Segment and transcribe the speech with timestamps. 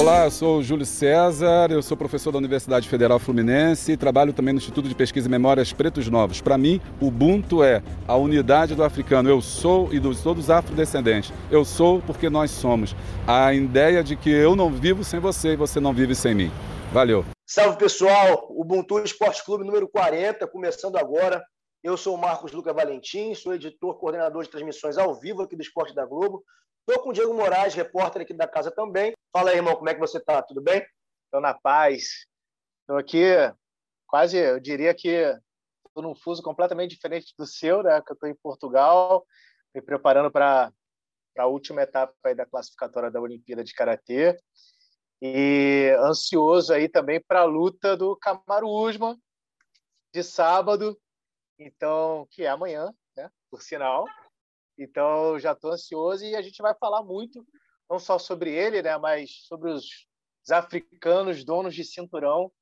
[0.00, 4.32] Olá, eu sou o Júlio César, eu sou professor da Universidade Federal Fluminense e trabalho
[4.32, 6.40] também no Instituto de Pesquisa e Memórias Pretos Novos.
[6.40, 9.28] Para mim, o Ubuntu é a unidade do africano.
[9.28, 11.32] Eu sou e dos todos afrodescendentes.
[11.50, 12.94] Eu sou porque nós somos.
[13.26, 16.52] A ideia de que eu não vivo sem você e você não vive sem mim.
[16.92, 17.24] Valeu.
[17.44, 21.42] Salve pessoal, Ubuntu Esporte Clube número 40, começando agora.
[21.82, 25.62] Eu sou o Marcos Luca Valentim, sou editor, coordenador de transmissões ao vivo aqui do
[25.62, 26.44] Esporte da Globo.
[26.88, 29.12] Estou com o Diego Moraes, repórter aqui da casa também.
[29.30, 30.40] Fala aí, irmão, como é que você está?
[30.40, 30.82] Tudo bem?
[31.26, 32.26] Estou na paz.
[32.80, 33.26] Estou aqui,
[34.06, 35.08] quase, eu diria que
[35.86, 38.00] estou num fuso completamente diferente do seu, né?
[38.00, 39.22] Que eu estou em Portugal,
[39.74, 40.72] me preparando para
[41.36, 44.40] a última etapa da classificatória da Olimpíada de Karatê.
[45.20, 49.14] E ansioso aí também para a luta do Camaro Usman
[50.10, 50.98] de sábado,
[51.58, 53.30] então que é amanhã, né?
[53.50, 54.06] Por sinal.
[54.78, 57.44] Então, já estou ansioso e a gente vai falar muito,
[57.90, 59.84] não só sobre ele, né, mas sobre os,
[60.44, 62.52] os africanos donos de cinturão,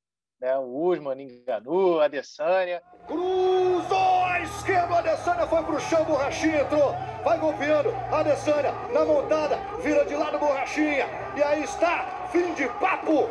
[0.41, 2.81] né, o Usman, Ninganu, Adesanya.
[3.05, 6.91] Cruzou à esquerda, Adesanya foi para o chão, Borrachinha entrou,
[7.23, 13.29] vai golpeando, Adesanya na montada, vira de lado, Borrachinha, e aí está, fim de papo,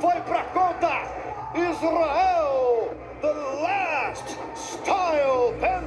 [0.00, 5.83] foi para conta, Israel, the last style bender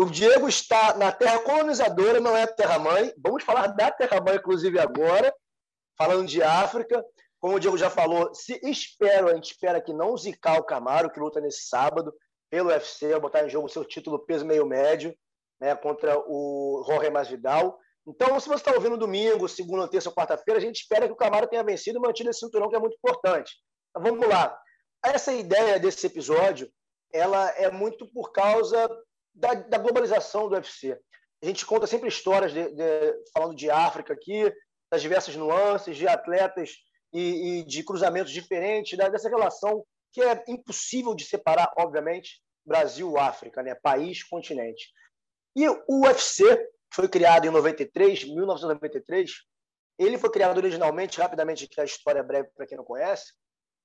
[0.00, 3.12] O Diego está na terra colonizadora, não é terra-mãe.
[3.18, 5.34] Vamos falar da terra-mãe, inclusive, agora,
[5.96, 7.04] falando de África.
[7.40, 11.10] Como o Diego já falou, se espero, a gente espera que não zicar o Camaro,
[11.10, 12.14] que luta nesse sábado
[12.48, 15.12] pelo UFC, botar em jogo o seu título peso meio médio,
[15.60, 17.76] né, contra o Jorge Masvidal.
[18.06, 21.16] Então, se você está ouvindo domingo, segunda, terça ou quarta-feira, a gente espera que o
[21.16, 23.52] Camaro tenha vencido e mantido esse cinturão, que é muito importante.
[23.90, 24.56] Então, vamos lá.
[25.04, 26.70] Essa ideia desse episódio,
[27.12, 28.88] ela é muito por causa
[29.38, 30.98] da, da globalização do UFC.
[31.42, 34.52] A gente conta sempre histórias de, de, falando de África aqui,
[34.90, 36.72] das diversas nuances, de atletas
[37.12, 43.74] e, e de cruzamentos diferentes, dessa relação que é impossível de separar, obviamente, Brasil-África, né?
[43.74, 44.90] país, continente.
[45.54, 46.44] E o UFC,
[46.92, 49.30] foi criado em 93, 1993.
[49.98, 53.32] Ele foi criado originalmente, rapidamente, aqui a história breve para quem não conhece,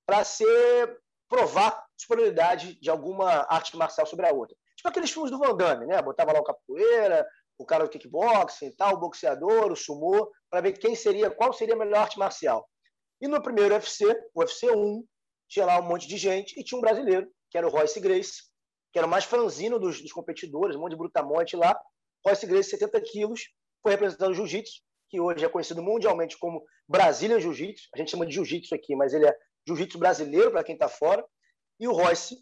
[0.06, 0.98] para ser
[1.28, 4.56] provar superioridade de alguma arte marcial sobre a outra.
[4.84, 6.02] Tipo aqueles filmes do Van Damme, né?
[6.02, 7.26] Botava lá o capoeira,
[7.58, 11.74] o cara do kickboxing, tal, o boxeador, o sumô, para ver quem seria, qual seria
[11.74, 12.68] a melhor arte marcial.
[13.22, 15.06] E no primeiro UFC, o UFC 1,
[15.48, 18.44] tinha lá um monte de gente e tinha um brasileiro, que era o Royce Grace,
[18.92, 21.80] que era o mais franzino dos, dos competidores, um monte de brutamonte lá,
[22.26, 23.42] Royce Gracie, 70 quilos,
[23.82, 27.88] foi representando o jiu-jitsu, que hoje é conhecido mundialmente como Brasília Jiu-Jitsu.
[27.94, 31.24] A gente chama de jiu-jitsu aqui, mas ele é jiu-jitsu brasileiro, para quem está fora.
[31.80, 32.36] E o Royce,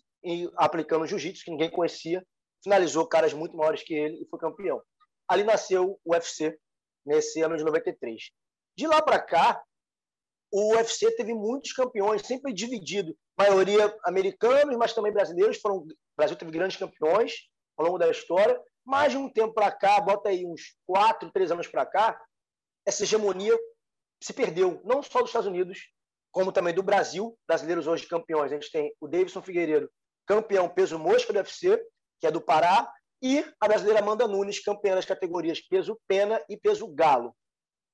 [0.56, 2.26] aplicando jiu-jitsu, que ninguém conhecia,
[2.64, 4.82] finalizou caras muito maiores que ele e foi campeão.
[5.28, 6.58] Ali nasceu o UFC,
[7.06, 8.32] nesse ano de 93.
[8.78, 9.62] De lá para cá,
[10.52, 13.16] o UFC teve muitos campeões, sempre dividido.
[13.38, 15.58] Maioria americanos, mas também brasileiros.
[15.58, 18.62] Foram, o Brasil teve grandes campeões ao longo da história.
[18.86, 22.20] Mais de um tempo para cá, bota aí uns quatro, três anos para cá,
[22.86, 23.58] essa hegemonia
[24.22, 25.80] se perdeu, não só dos Estados Unidos,
[26.32, 27.38] como também do Brasil.
[27.48, 28.52] Brasileiros hoje campeões.
[28.52, 29.90] A gente tem o Davidson Figueiredo,
[30.26, 31.80] campeão peso mosca do UFC,
[32.22, 32.88] que é do Pará,
[33.22, 37.36] e a brasileira Amanda Nunes, campeã das categorias peso pena e peso galo.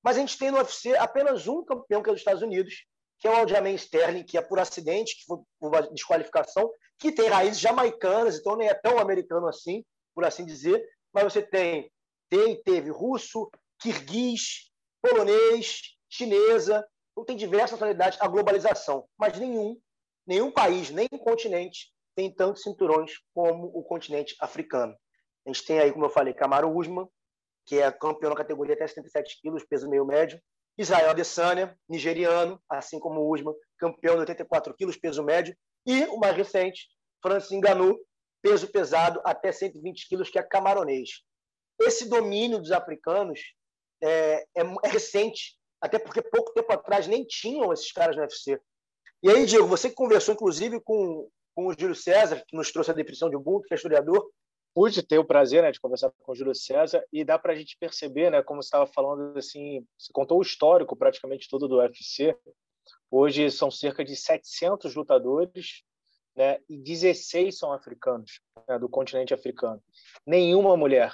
[0.04, 2.86] Mas a gente tem no UFC apenas um campeão, que é dos Estados Unidos,
[3.20, 7.30] que é o Aljamain Sterling, que é por acidente, que foi por desqualificação, que tem
[7.30, 9.84] raízes jamaicanas, então nem é tão americano assim,
[10.14, 11.92] por assim dizer, mas você tem,
[12.30, 13.50] tem teve russo,
[13.80, 14.72] kirguiz,
[15.02, 19.80] polonês, chinesa, então tem diversas nacionalidades, a globalização, mas nenhum,
[20.26, 24.98] nenhum país, nem continente tem tantos cinturões como o continente africano.
[25.46, 27.08] A gente tem aí, como eu falei, Camaro Usman,
[27.64, 30.42] que é campeão na categoria até 77 quilos, peso meio médio,
[30.76, 35.56] Israel Adesanya, nigeriano, assim como Usman, campeão de 84 quilos, peso médio,
[35.86, 36.88] e o mais recente,
[37.22, 37.96] Francis Ngannou,
[38.42, 41.22] peso pesado até 120 quilos, que é camaronês.
[41.80, 43.40] Esse domínio dos africanos
[44.02, 48.60] é, é, é, recente, até porque pouco tempo atrás nem tinham esses caras no UFC.
[49.22, 52.94] E aí, Diego, você conversou, inclusive, com, com o Júlio César, que nos trouxe a
[52.94, 54.30] definição de Ubuntu, que é historiador,
[54.76, 57.56] pude ter o prazer né, de conversar com o Júlio César e dá para a
[57.56, 61.78] gente perceber, né, como você estava falando, assim, você contou o histórico praticamente todo do
[61.78, 62.38] UFC.
[63.10, 65.82] Hoje são cerca de 700 lutadores
[66.36, 68.40] né, e 16 são africanos,
[68.70, 69.82] né, do continente africano.
[70.28, 71.12] Nenhuma mulher.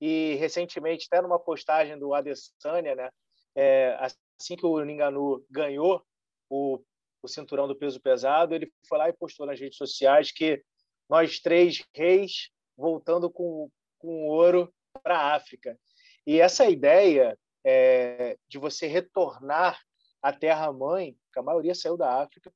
[0.00, 3.10] E recentemente, até numa postagem do Adesanya, né,
[3.56, 6.00] é, assim que o Ninganu ganhou
[6.48, 6.78] o,
[7.24, 10.62] o cinturão do peso pesado, ele foi lá e postou nas redes sociais que
[11.08, 14.72] nós três reis voltando com, com ouro
[15.02, 15.78] para a África.
[16.26, 19.80] E essa ideia é, de você retornar
[20.22, 22.52] à terra-mãe, que a maioria saiu da África,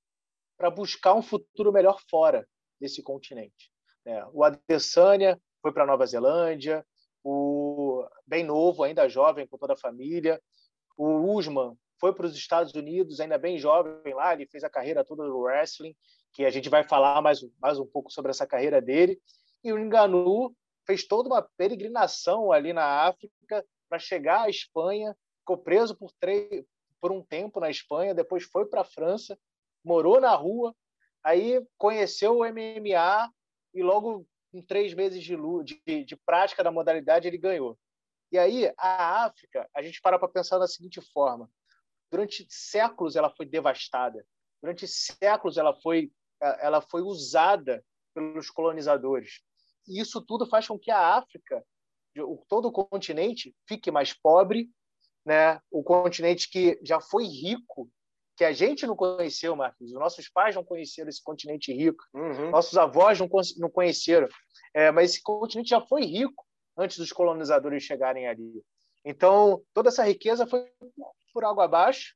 [0.57, 2.47] para buscar um futuro melhor fora
[2.79, 3.71] desse continente.
[4.05, 6.85] É, o Adesanya foi para Nova Zelândia,
[7.25, 10.41] o bem novo, ainda jovem, com toda a família.
[10.97, 15.05] O Usman foi para os Estados Unidos, ainda bem jovem lá, ele fez a carreira
[15.05, 15.95] toda do wrestling,
[16.33, 19.21] que a gente vai falar mais, mais um pouco sobre essa carreira dele.
[19.65, 20.55] E o Enganu
[20.87, 26.65] fez toda uma peregrinação ali na África para chegar à Espanha, ficou preso por, três,
[27.01, 29.39] por um tempo na Espanha, depois foi para a França,
[29.85, 30.75] morou na rua,
[31.25, 33.31] aí conheceu o MMA
[33.75, 35.37] e logo em três meses de,
[35.87, 37.79] de, de prática da modalidade ele ganhou.
[38.31, 41.51] E aí a África, a gente para para pensar da seguinte forma:
[42.11, 44.25] durante séculos ela foi devastada,
[44.63, 46.11] durante séculos ela foi
[46.41, 47.85] ela foi usada
[48.15, 49.41] pelos colonizadores.
[49.87, 51.65] E isso tudo faz com que a África,
[52.49, 54.71] todo o continente, fique mais pobre,
[55.25, 55.61] né?
[55.71, 57.91] O continente que já foi rico,
[58.37, 59.89] que a gente não conheceu, Marcos.
[59.89, 62.51] Os nossos pais não conheceram esse continente rico, uhum.
[62.51, 64.29] nossos avós não, não conheceram.
[64.75, 66.47] É, mas esse continente já foi rico
[66.77, 68.63] antes dos colonizadores chegarem ali.
[69.05, 70.71] Então, toda essa riqueza foi
[71.33, 72.15] por água abaixo.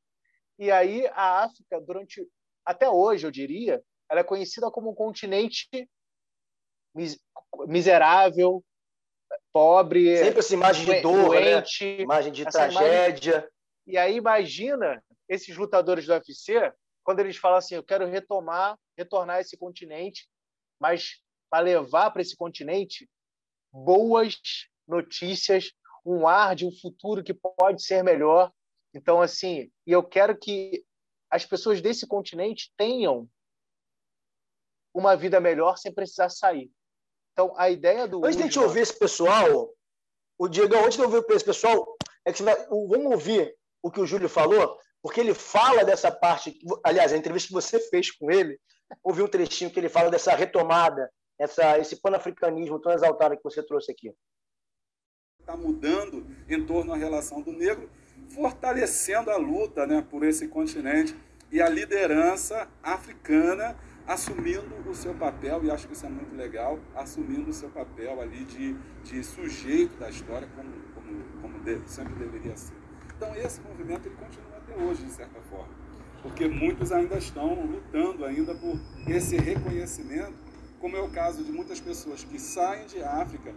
[0.58, 2.26] E aí a África, durante
[2.64, 5.68] até hoje, eu diria, ela é conhecida como um continente
[7.66, 8.62] miserável,
[9.52, 11.54] pobre, sempre essa imagem de dor, né?
[11.54, 12.02] doente, né?
[12.02, 13.32] imagem de tragédia.
[13.32, 13.50] Imagem...
[13.86, 19.40] E aí imagina esses lutadores do UFC quando eles falam assim, eu quero retomar, retornar
[19.40, 20.28] esse continente,
[20.80, 21.20] mas
[21.50, 23.08] para levar para esse continente
[23.72, 24.38] boas
[24.86, 25.72] notícias,
[26.04, 28.52] um ar de um futuro que pode ser melhor.
[28.94, 30.84] Então assim, e eu quero que
[31.30, 33.28] as pessoas desse continente tenham
[34.94, 36.70] uma vida melhor sem precisar sair.
[37.32, 38.24] Então, a ideia do.
[38.24, 39.70] Antes de a gente ouvir esse pessoal,
[40.38, 41.96] o Diego, antes de ouvir esse pessoal,
[42.26, 46.58] é que vamos ouvir o que o Júlio falou, porque ele fala dessa parte.
[46.84, 48.60] Aliás, a entrevista que você fez com ele,
[49.02, 53.62] ouvi um trechinho que ele fala dessa retomada, essa, esse panafricanismo tão exaltado que você
[53.62, 54.14] trouxe aqui.
[55.42, 57.90] Está mudando em torno à relação do negro,
[58.28, 61.16] fortalecendo a luta né, por esse continente
[61.50, 66.78] e a liderança africana assumindo o seu papel, e acho que isso é muito legal,
[66.94, 72.14] assumindo o seu papel ali de, de sujeito da história, como, como, como deve, sempre
[72.14, 72.74] deveria ser.
[73.16, 75.74] Então, esse movimento ele continua até hoje, de certa forma,
[76.22, 78.78] porque muitos ainda estão lutando ainda por
[79.08, 80.34] esse reconhecimento,
[80.80, 83.52] como é o caso de muitas pessoas que saem de África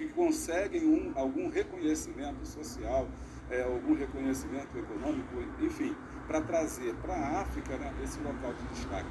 [0.00, 3.06] que conseguem um, algum reconhecimento social,
[3.50, 5.94] é, algum reconhecimento econômico, enfim,
[6.26, 9.10] para trazer para a África né, esse local de destaque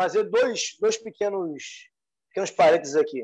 [0.00, 1.90] fazer dois, dois pequenos,
[2.30, 3.22] pequenos parênteses aqui.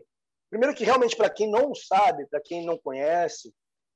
[0.51, 3.51] Primeiro que realmente, para quem não sabe, para quem não conhece,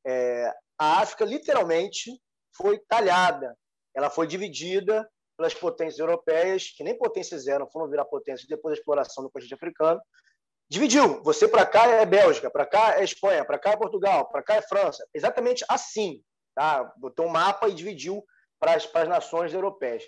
[0.07, 2.19] é, a África literalmente
[2.57, 3.55] foi talhada.
[3.95, 8.81] Ela foi dividida pelas potências europeias, que nem potências eram, foram virar potências depois da
[8.81, 10.01] exploração do continente africano.
[10.71, 11.21] Dividiu.
[11.25, 14.55] Você para cá é Bélgica, para cá é Espanha, para cá é Portugal, para cá
[14.55, 15.05] é França.
[15.13, 16.23] Exatamente assim.
[16.55, 16.85] Tá?
[16.97, 18.25] Botou um mapa e dividiu
[18.57, 20.05] para as, nações europeias.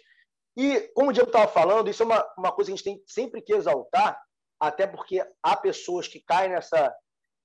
[0.57, 3.03] E, como o Diego estava falando, isso é uma, uma coisa que a gente tem
[3.07, 4.21] sempre que exaltar,
[4.61, 6.95] até porque há pessoas que caem nessa,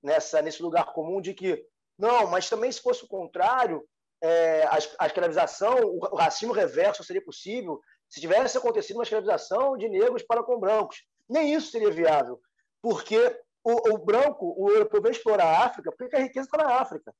[0.00, 1.64] nessa, nesse lugar comum de que,
[1.98, 3.82] não, mas também se fosse o contrário,
[4.22, 9.76] é, a, a escravização, o, o racismo reverso seria possível se tivesse acontecido uma escravização
[9.76, 11.02] de negros para com brancos.
[11.28, 12.40] Nem isso seria viável,
[12.82, 13.18] porque
[13.64, 17.14] o, o branco, o europeu vem explorar a África porque a riqueza está na África.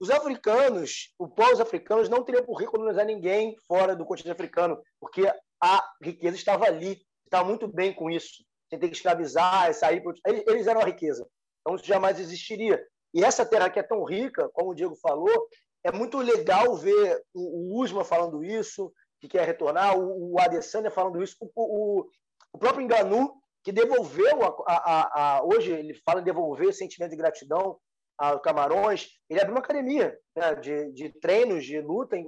[0.00, 4.82] Os africanos, os povos africanos, não teriam por que colonizar ninguém fora do continente africano,
[4.98, 5.30] porque
[5.62, 8.42] a riqueza estava ali, estava muito bem com isso.
[8.70, 10.02] Sem ter que escravizar, sair.
[10.24, 11.28] Eles eram a riqueza.
[11.60, 12.82] Então isso jamais existiria.
[13.12, 15.48] E essa terra que é tão rica, como o Diego falou,
[15.84, 21.22] é muito legal ver o, Usma falando isso, que quer retornar, o, o Adesanya falando
[21.22, 22.06] isso, o, o,
[22.52, 27.16] o próprio Enganu, que devolveu, a, a, a, hoje ele fala em devolver sentimento de
[27.16, 27.78] gratidão
[28.18, 32.26] a Camarões, ele abriu uma academia né, de, de treinos de luta em,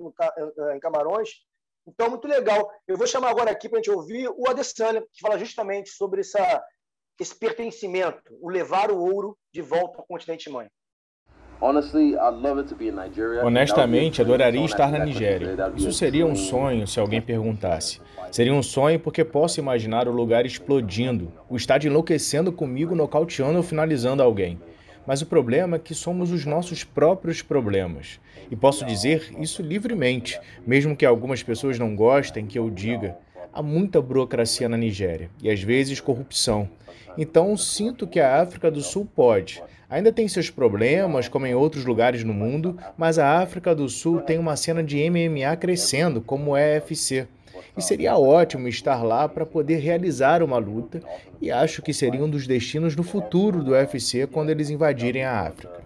[0.75, 1.29] em Camarões.
[1.87, 2.71] Então, muito legal.
[2.87, 6.21] Eu vou chamar agora aqui para a gente ouvir o Adesanya, que fala justamente sobre
[6.21, 6.65] essa
[7.21, 10.69] esse pertencimento, o levar o ouro de volta ao continente mãe?
[13.47, 15.57] Honestamente, adoraria estar na Nigéria.
[15.77, 18.01] Isso seria um sonho se alguém perguntasse.
[18.33, 23.63] Seria um sonho porque posso imaginar o lugar explodindo, o estádio enlouquecendo comigo, nocauteando ou
[23.63, 24.59] finalizando alguém.
[25.07, 28.19] Mas o problema é que somos os nossos próprios problemas.
[28.51, 33.17] E posso dizer isso livremente, mesmo que algumas pessoas não gostem que eu diga.
[33.53, 36.69] Há muita burocracia na Nigéria e às vezes corrupção.
[37.17, 39.63] Então sinto que a África do Sul pode.
[39.89, 44.23] Ainda tem seus problemas, como em outros lugares no mundo, mas a África do Sul
[44.23, 47.29] tem uma cena de MMA crescendo, como é a UFC.
[47.77, 51.03] E seria ótimo estar lá para poder realizar uma luta,
[51.41, 55.41] e acho que seria um dos destinos no futuro do UFC quando eles invadirem a
[55.41, 55.83] África.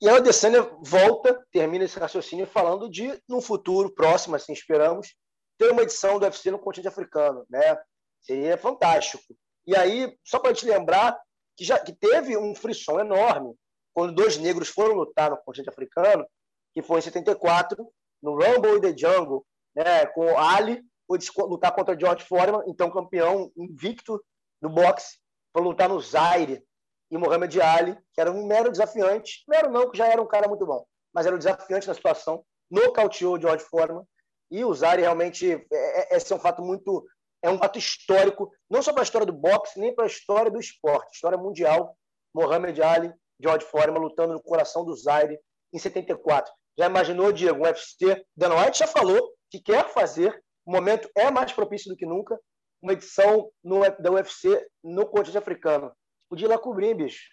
[0.00, 5.14] E a Adesanya volta, termina esse raciocínio falando de, no futuro próximo, assim esperamos,
[5.58, 7.78] ter uma edição do UFC no continente africano, né?
[8.20, 9.24] Seria fantástico.
[9.66, 11.18] E aí, só para te lembrar
[11.56, 13.54] que já que teve um frisson enorme
[13.94, 16.26] quando dois negros foram lutar no continente africano,
[16.74, 17.86] que foi em 74,
[18.22, 19.44] no Rumble in the Jungle,
[19.74, 24.22] né, com Ali, foi lutar contra George Foreman, então campeão invicto
[24.60, 25.18] do boxe,
[25.52, 26.64] para lutar no Zaire
[27.10, 30.48] e Muhammad Ali, que era um mero desafiante, mero não, que já era um cara
[30.48, 34.04] muito bom, mas era um desafiante na situação, nocauteou George Foreman,
[34.52, 37.06] e o Zaire realmente, é, é, esse é um fato muito,
[37.42, 40.50] é um fato histórico, não só para a história do boxe, nem para a história
[40.50, 41.96] do esporte, história mundial,
[42.34, 45.40] Muhammad Ali, George Foreman lutando no coração do Zaire
[45.72, 46.52] em 74.
[46.78, 48.24] Já imaginou, Diego, um UFC?
[48.36, 52.38] Dan White já falou que quer fazer, o momento é mais propício do que nunca,
[52.82, 55.90] uma edição no, da UFC no continente africano.
[56.28, 57.30] Podia ir lá cobrir, bicho.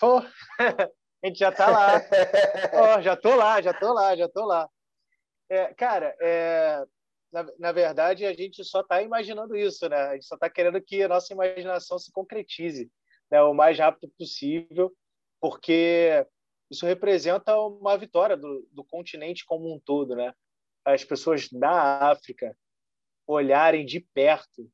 [0.00, 0.18] Pô,
[0.58, 2.00] a gente já tá lá.
[2.98, 4.68] oh, já tô lá, já tô lá, já tô lá.
[5.48, 6.84] É, cara, é,
[7.32, 9.96] na, na, verdade, a gente só está imaginando isso, né?
[9.96, 12.90] A gente só está querendo que a nossa imaginação se concretize
[13.30, 13.42] né?
[13.42, 14.94] o mais rápido possível,
[15.40, 16.26] porque
[16.70, 20.32] isso representa uma vitória do, do continente como um todo, né?
[20.84, 22.56] As pessoas da África
[23.26, 24.70] olharem de perto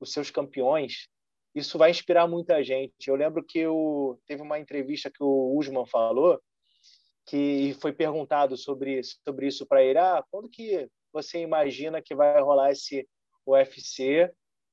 [0.00, 1.10] os seus campeões
[1.54, 3.08] isso vai inspirar muita gente.
[3.08, 6.40] Eu lembro que eu, teve uma entrevista que o Usman falou,
[7.30, 10.00] que foi perguntado sobre, sobre isso para ele.
[10.00, 13.08] Ah, quando que você imagina que vai rolar esse
[13.46, 14.28] UFC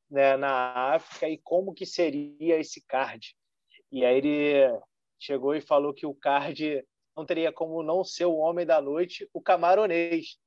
[0.10, 3.36] né, na África e como que seria esse card?
[3.92, 4.80] E aí ele
[5.20, 6.84] chegou e falou que o card
[7.16, 10.40] não teria como não ser o homem da noite, o camaronês.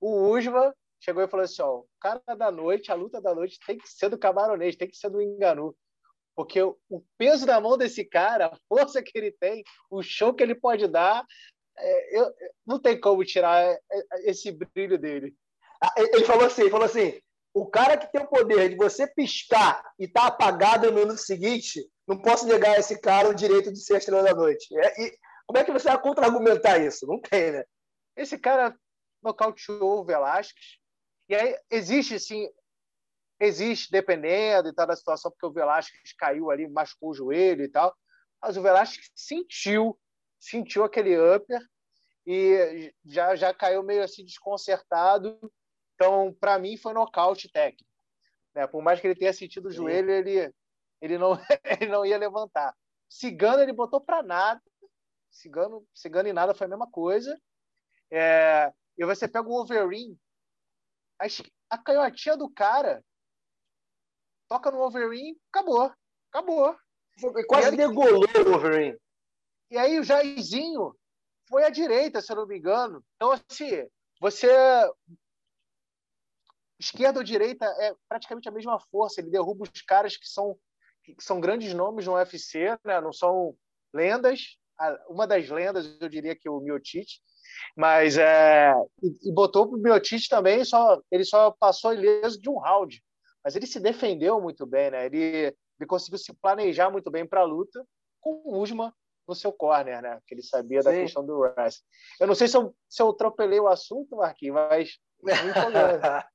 [0.00, 3.60] O Usman chegou e falou assim: ó, o cara da noite, a luta da noite
[3.64, 5.76] tem que ser do camaronês, tem que ser do Enganu.
[6.34, 10.42] Porque o, peso da mão desse cara, a força que ele tem, o show que
[10.42, 11.26] ele pode dar,
[11.78, 12.32] é, eu,
[12.66, 15.34] não tem como tirar é, é, esse brilho dele.
[15.82, 17.20] Ah, ele falou assim, ele falou assim,
[17.54, 21.86] o cara que tem o poder de você piscar e tá apagado no minuto seguinte,
[22.06, 24.66] não posso negar a esse cara o direito de ser estrela da noite.
[24.76, 27.06] É, e como é que você vai contra-argumentar isso?
[27.06, 27.64] Não tem, né?
[28.16, 28.76] Esse cara
[29.22, 30.78] nocauteou o Velasquez,
[31.28, 32.48] e aí existe, sim,
[33.40, 37.68] existe, dependendo e tal da situação, porque o Velasquez caiu ali, machucou o joelho e
[37.68, 37.94] tal,
[38.40, 39.98] mas o Velasquez sentiu,
[40.42, 41.60] sentiu aquele upper
[42.26, 45.38] e já, já caiu meio assim desconcertado.
[45.94, 47.88] Então, para mim, foi nocaute técnico.
[48.52, 48.66] Né?
[48.66, 50.52] Por mais que ele tenha sentido o joelho, ele,
[51.00, 51.32] ele, não,
[51.80, 52.74] ele não ia levantar.
[53.08, 54.60] Cigano, ele botou para nada.
[55.30, 57.40] Cigano, Cigano e nada foi a mesma coisa.
[58.10, 60.18] É, e você pega o Wolverine,
[61.70, 63.02] a canhotinha do cara
[64.48, 65.92] toca no Wolverine, acabou.
[66.30, 66.76] Acabou.
[67.46, 67.76] Quase ele...
[67.76, 68.98] degolou o Wolverine.
[69.72, 70.94] E aí o Jairzinho
[71.48, 73.02] foi à direita, se eu não me engano.
[73.16, 73.88] Então, assim,
[74.20, 74.46] você.
[76.78, 79.20] Esquerda ou direita é praticamente a mesma força.
[79.20, 80.58] Ele derruba os caras que são,
[81.02, 83.00] que são grandes nomes no UFC, né?
[83.00, 83.56] não são
[83.94, 84.58] lendas.
[85.08, 87.22] Uma das lendas, eu diria que é o Miotite.
[87.74, 93.02] Mas é, e, botou o Miotite também, só, ele só passou ileso de um round.
[93.42, 95.06] Mas ele se defendeu muito bem, né?
[95.06, 95.46] Ele,
[95.78, 97.82] ele conseguiu se planejar muito bem para a luta
[98.20, 98.92] com o Usman
[99.26, 100.18] no seu corner, né?
[100.26, 100.88] Que ele sabia Sim.
[100.88, 101.80] da questão do Rice.
[102.20, 104.98] Eu não sei se eu, se eu atropelei o assunto, Marquinhos, mas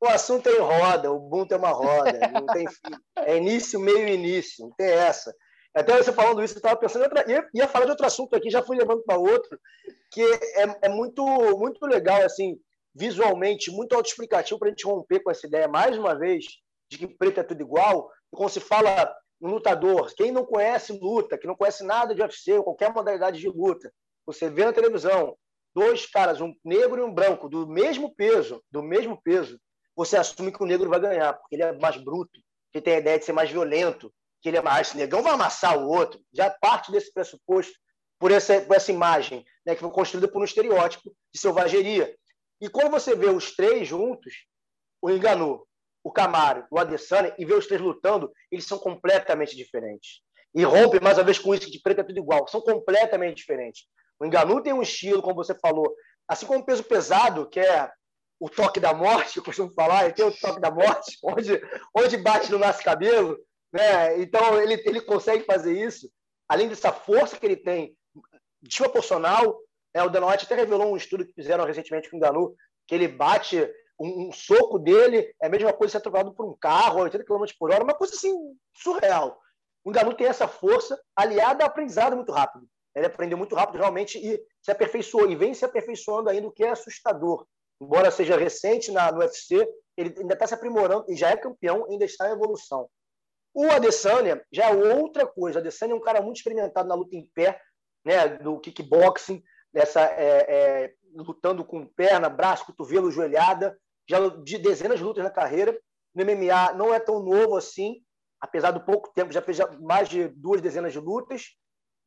[0.00, 2.92] o assunto é em roda, o Ubuntu é uma roda, não tem fim.
[3.16, 5.34] É início, meio início, não tem essa.
[5.74, 8.62] Até você falando isso, eu estava pensando, outra, ia, falar de outro assunto aqui, já
[8.62, 9.58] fui levando para outro,
[10.10, 11.24] que é, é muito,
[11.56, 12.58] muito legal, assim,
[12.94, 16.44] visualmente, muito autoexplicativo para a gente romper com essa ideia, mais uma vez,
[16.90, 18.10] de que preto é tudo igual.
[18.32, 22.20] E quando se fala um lutador, quem não conhece luta, que não conhece nada de
[22.20, 23.92] UFC, qualquer modalidade de luta,
[24.26, 25.36] você vê na televisão
[25.74, 29.60] dois caras, um negro e um branco, do mesmo peso, do mesmo peso,
[29.94, 32.40] você assume que o negro vai ganhar, porque ele é mais bruto,
[32.72, 35.78] que tem a ideia de ser mais violento, que ele é mais negão, vai amassar
[35.78, 36.20] o outro.
[36.32, 37.72] Já parte desse pressuposto
[38.18, 42.14] por essa, por essa imagem, né, que foi construída por um estereótipo de selvageria.
[42.60, 44.46] E quando você vê os três juntos,
[45.00, 45.66] o Enganu,
[46.08, 50.22] o Camaro, o Adesanya, e vê os três lutando, eles são completamente diferentes.
[50.54, 52.48] E rompe mais uma vez com isso de preto é tudo igual.
[52.48, 53.84] São completamente diferentes.
[54.18, 55.94] O Enganu tem um estilo, como você falou,
[56.26, 57.90] assim como o peso pesado, que é
[58.40, 61.60] o toque da morte, eu costumo falar, ele tem o toque da morte, onde,
[61.94, 63.38] onde bate no nosso cabelo.
[63.70, 64.22] Né?
[64.22, 66.10] Então, ele, ele consegue fazer isso.
[66.48, 67.94] Além dessa força que ele tem,
[68.62, 69.60] desproporcional.
[69.94, 70.02] Né?
[70.02, 72.54] O Dana White até revelou um estudo que fizeram recentemente com o Enganu,
[72.86, 76.56] que ele bate um, um, soco dele, é a mesma coisa ser atropelado por um
[76.56, 78.34] carro a 80 km por hora, uma coisa assim
[78.76, 79.40] surreal.
[79.84, 82.66] O Enganu tem essa força aliada ao aprendizado muito rápido.
[82.94, 86.64] Ele aprendeu muito rápido realmente e se aperfeiçoou, e vem se aperfeiçoando ainda, o que
[86.64, 87.46] é assustador
[87.80, 91.86] embora seja recente na, no UFC, ele ainda está se aprimorando e já é campeão,
[91.88, 92.88] ainda está em evolução.
[93.54, 95.58] O Adesanya já é outra coisa.
[95.58, 97.60] O Adesanya é um cara muito experimentado na luta em pé,
[98.04, 103.78] né, do kickboxing, dessa, é, é, lutando com perna, braço, cotovelo, joelhada,
[104.08, 105.78] já de dezenas de lutas na carreira.
[106.14, 108.02] No MMA não é tão novo assim,
[108.40, 111.56] apesar do pouco tempo, já fez mais de duas dezenas de lutas.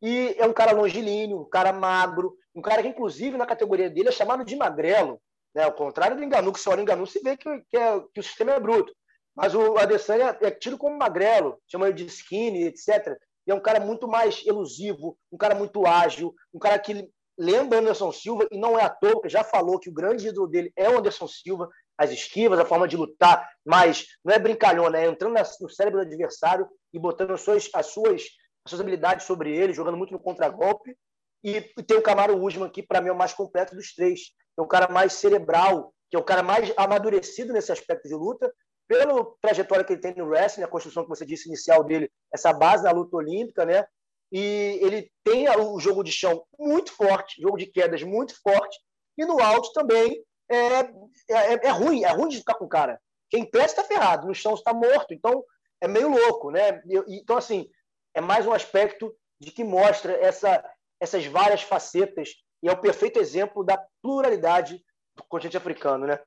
[0.02, 4.10] E é um cara longilíneo, um cara magro, um cara que, inclusive, na categoria dele
[4.10, 5.22] é chamado de magrelo.
[5.54, 5.64] Né?
[5.64, 8.20] Ao contrário do Enganu, que se olha o Enganu, se vê que, que, é, que,
[8.20, 8.94] o sistema é bruto.
[9.36, 13.16] Mas o Adesanya é tido como magrelo, chama ele de skinny, etc.
[13.48, 17.80] E é um cara muito mais elusivo, um cara muito ágil, um cara que lembra
[17.80, 20.72] Anderson Silva, e não é à toa, porque já falou que o grande ídolo dele
[20.76, 21.70] é o Anderson Silva,
[22.02, 26.08] as esquivas, a forma de lutar, mas não é brincalhona, é entrando no cérebro do
[26.08, 28.24] adversário e botando as suas, as suas,
[28.66, 30.98] as suas habilidades sobre ele, jogando muito no contragolpe.
[31.44, 34.62] E, tem o Camaro Usman, que para mim é o mais completo dos três é
[34.62, 38.54] um cara mais cerebral, que é o cara mais amadurecido nesse aspecto de luta,
[38.88, 42.52] pela trajetória que ele tem no wrestling, a construção que você disse inicial dele, essa
[42.52, 43.86] base na luta olímpica, né?
[44.32, 48.78] E ele tem o jogo de chão muito forte, jogo de quedas muito forte,
[49.18, 50.24] e no alto também
[50.56, 53.00] é, é, é ruim, é ruim de ficar com o cara.
[53.30, 55.44] Quem pé está ferrado, no chão está morto, então
[55.80, 56.82] é meio louco, né?
[57.08, 57.70] Então, assim,
[58.14, 60.64] é mais um aspecto de que mostra essa,
[61.00, 62.30] essas várias facetas
[62.62, 64.84] e é o perfeito exemplo da pluralidade
[65.16, 66.20] do continente africano, né?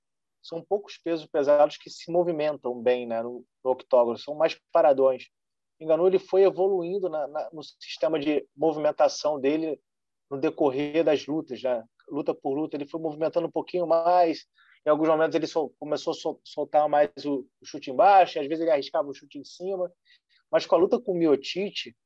[0.42, 5.28] São poucos pesos pesados que se movimentam bem né, no, no octógono, são mais paradões.
[5.80, 9.80] Enganou, ele foi evoluindo na, na, no sistema de movimentação dele
[10.30, 11.84] no decorrer das lutas, né?
[12.08, 14.46] Luta por luta, ele foi movimentando um pouquinho mais.
[14.86, 18.46] Em alguns momentos ele sol, começou a sol, soltar mais o, o, chute embaixo, às
[18.46, 19.90] vezes ele arriscava o chute em cima.
[20.50, 21.96] Mas com a luta com o Miotite,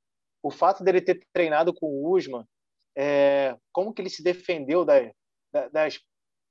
[0.42, 2.46] o fato dele ter treinado com o Usman
[2.96, 5.00] é, como que ele se defendeu da,
[5.52, 6.00] da, das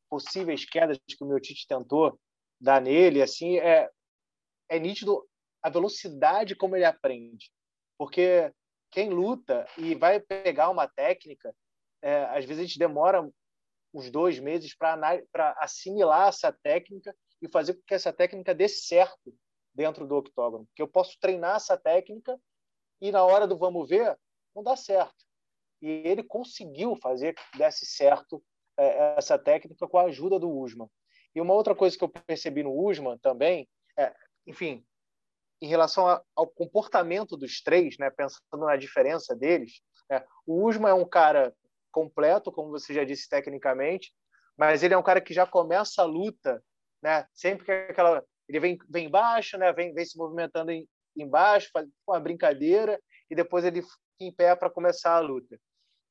[0.09, 2.17] possíveis quedas que o meu Tite tentou
[2.59, 3.89] dar nele, assim, é,
[4.69, 5.27] é nítido
[5.61, 7.51] a velocidade como ele aprende.
[7.97, 8.51] Porque
[8.91, 11.53] quem luta e vai pegar uma técnica,
[12.07, 13.27] é, às vezes a gente demora
[13.93, 19.33] uns dois meses para assimilar essa técnica e fazer com que essa técnica dê certo
[19.73, 20.65] dentro do octógono.
[20.67, 22.39] Porque eu posso treinar essa técnica
[23.01, 24.17] e na hora do vamos ver,
[24.55, 25.27] não dá certo
[25.81, 28.43] e ele conseguiu fazer que desse certo
[28.77, 30.89] é, essa técnica com a ajuda do Usman.
[31.35, 33.67] E uma outra coisa que eu percebi no Usman também,
[33.97, 34.13] é,
[34.45, 34.83] enfim,
[35.61, 40.91] em relação a, ao comportamento dos três, né, pensando na diferença deles, né, o Usman
[40.91, 41.53] é um cara
[41.91, 44.13] completo, como você já disse tecnicamente,
[44.57, 46.63] mas ele é um cara que já começa a luta,
[47.01, 51.69] né, sempre que aquela ele vem vem embaixo, né, vem vem se movimentando em, embaixo,
[51.71, 55.59] faz uma brincadeira e depois ele fica em pé para começar a luta.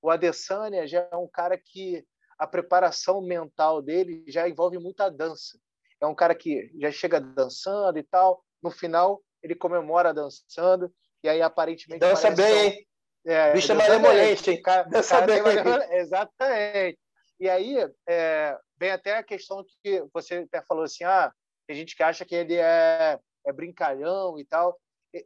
[0.02, 2.04] O Adesanya já é um cara que
[2.38, 5.58] a preparação mental dele já envolve muita dança.
[6.00, 8.42] É um cara que já chega dançando e tal.
[8.62, 10.92] No final, ele comemora dançando.
[11.22, 12.00] E aí, aparentemente.
[12.00, 12.86] Dança bem, hein?
[13.26, 14.62] É, Bicho é malemolente, hein?
[14.62, 14.88] Cara.
[15.98, 16.98] Exatamente.
[17.40, 17.76] E aí,
[18.08, 21.32] é, vem até a questão que você até falou assim: ah,
[21.66, 24.78] tem gente que acha que ele é, é brincalhão e tal.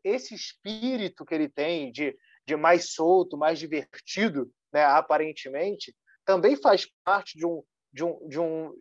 [0.03, 6.89] Esse espírito que ele tem de, de mais solto, mais divertido, né, aparentemente, também faz
[7.05, 8.79] parte de um de um de um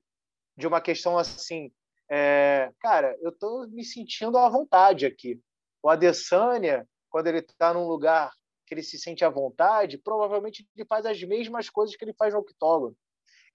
[0.55, 1.71] de uma questão assim,
[2.11, 5.39] é, cara, eu estou me sentindo à vontade aqui.
[5.81, 8.31] O Adesanya, quando ele está num lugar
[8.69, 12.35] que ele se sente à vontade, provavelmente ele faz as mesmas coisas que ele faz
[12.35, 12.95] no octógono.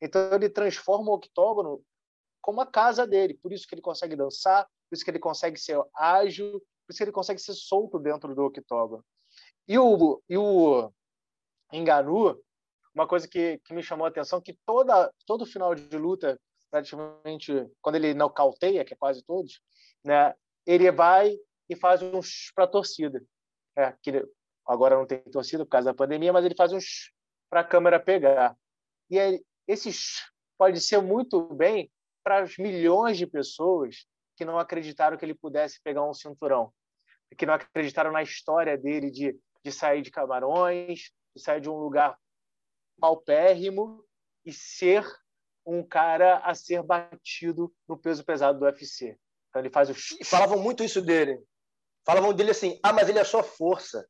[0.02, 1.80] Então ele transforma o octógono
[2.42, 3.38] como a casa dele.
[3.40, 6.98] Por isso que ele consegue dançar, por isso que ele consegue ser ágil, por isso
[6.98, 9.04] que ele consegue ser solto dentro do octógono.
[9.68, 10.92] E o, e o
[11.72, 12.42] em Ganu,
[12.92, 16.38] uma coisa que, que me chamou a atenção que toda todo final de luta
[16.70, 19.60] praticamente quando ele nocauteia, que é quase todos,
[20.04, 20.34] né?
[20.66, 23.24] Ele vai e faz uns para a torcida.
[23.76, 24.24] É, que
[24.66, 27.12] agora não tem torcida por causa da pandemia, mas ele faz uns
[27.50, 28.56] para a câmera pegar.
[29.10, 30.22] E aí, esses
[30.58, 31.90] pode ser muito bem
[32.22, 36.72] para os milhões de pessoas que não acreditaram que ele pudesse pegar um cinturão,
[37.36, 41.76] que não acreditaram na história dele de, de sair de Camarões, de sair de um
[41.76, 42.16] lugar
[42.98, 44.04] paupérrimo
[44.44, 45.04] e ser
[45.66, 49.18] um cara a ser batido no peso pesado do UFC.
[49.48, 49.94] Então ele faz o.
[50.20, 51.40] E falavam muito isso dele.
[52.04, 54.06] Falavam dele assim: ah, mas ele é só força.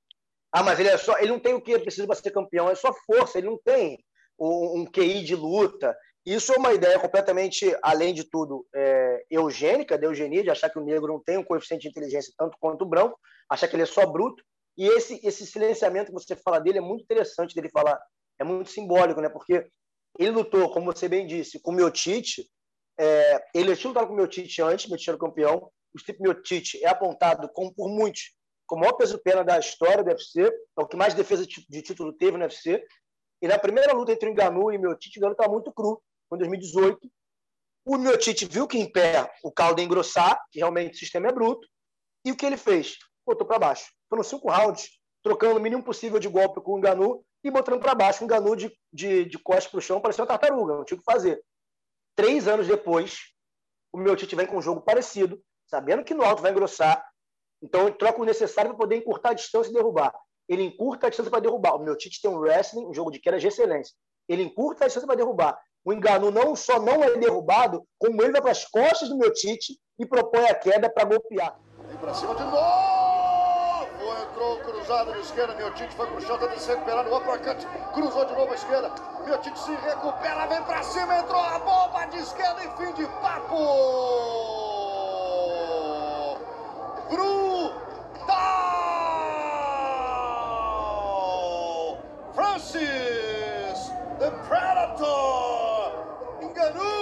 [0.55, 1.19] Ah, mas ele é só.
[1.19, 3.39] Ele não tem o que precisa para ser campeão, é só força.
[3.39, 3.99] Ele não tem
[4.39, 5.97] um, um QI de luta.
[6.25, 10.79] Isso é uma ideia completamente, além de tudo, é, eugênica, de eugenia, de achar que
[10.79, 13.19] o negro não tem um coeficiente de inteligência tanto quanto o branco,
[13.51, 14.45] achar que ele é só bruto.
[14.79, 18.01] E esse, esse silenciamento que você fala dele é muito interessante dele falar,
[18.39, 19.29] é muito simbólico, né?
[19.29, 19.67] Porque
[20.21, 22.49] ele lutou, como você bem disse, com o Miotite.
[22.97, 25.69] É, ele tinha lutado com o Miotite antes, Miotite era campeão.
[25.93, 28.35] O Stipe Miotite é apontado como, por muitos
[28.75, 32.13] como o maior peso-pena da história do UFC, é o que mais defesa de título
[32.13, 32.85] teve no UFC.
[33.41, 36.03] E na primeira luta entre o Enganu e o Miotite, o Enganu estava muito cru,
[36.29, 36.99] foi em 2018.
[37.87, 41.33] O Miotite viu que em pé o caldo ia engrossar, que realmente o sistema é
[41.33, 41.69] bruto,
[42.25, 42.97] e o que ele fez?
[43.25, 43.93] Botou para baixo.
[44.09, 44.89] Foram cinco rounds,
[45.23, 48.57] trocando o mínimo possível de golpe com o Enganu e botando para baixo um Enganu
[48.57, 51.41] de, de, de costas para o chão, parecia uma tartaruga, não tinha o que fazer.
[52.17, 53.19] Três anos depois,
[53.93, 57.05] o Miotite vem com um jogo parecido, sabendo que no alto vai engrossar,
[57.65, 60.15] então ele troca o necessário para poder encurtar a distância e derrubar.
[60.47, 61.75] Ele encurta a distância para derrubar.
[61.75, 63.95] O Miotite tem um wrestling, um jogo de queda de excelência.
[64.29, 65.59] Ele encurta a distância para derrubar.
[65.83, 69.79] O Enganu não só não é derrubado, como ele vai para as costas do Miotite
[69.99, 71.59] e propõe a queda para golpear.
[71.89, 72.85] Vem para cima de novo!
[74.31, 78.25] Entrou cruzado na esquerda, Miotite foi para o chão, tenta se recuperar no uppercut, cruzou
[78.27, 78.93] de novo à esquerda,
[79.25, 84.64] Miotite se recupera, vem para cima, entrou a bomba de esquerda e fim de papo!
[87.11, 87.75] Brutal!
[92.35, 95.93] Francis, the Predator,
[96.43, 96.95] Enganu,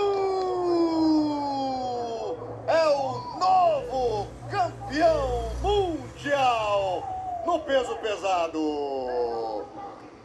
[2.66, 7.02] é o novo campeão mundial
[7.46, 8.58] no peso pesado.